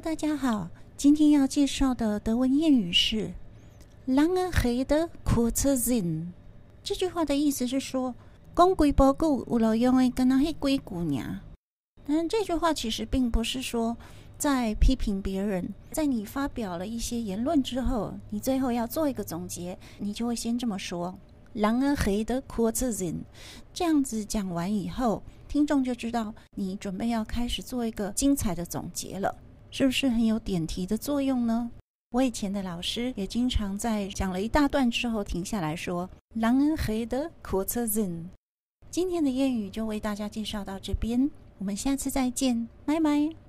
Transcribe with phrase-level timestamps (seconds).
[0.00, 3.32] 大家好，今天要介绍的德文谚语是
[4.06, 6.28] “Lange Rede kurzer Sinn”。
[6.84, 8.14] 这句话的意思是说，
[8.54, 11.40] 讲几包句有路用的，跟那黑鬼姑娘。
[12.06, 13.96] 但这句话其实并不是说
[14.38, 21.18] 在批评别人，在你发表了一些言论之后，你最后要做一个总结，你就会先这么说
[21.56, 23.22] “Lange Rede kurzer Sinn”。
[23.74, 25.24] 这样子讲完以后。
[25.48, 29.34] 听众就知道你准备要开始做一个精彩的总结了，
[29.70, 31.70] 是不是很有点题的作用呢？
[32.10, 38.24] 我以前的老师也经常在讲了一大段之后停下来说 “Lange Rede kurzer Sinn”。
[38.90, 43.47] 今天的谚语就为大家介绍到这边，我们下次再见，拜拜。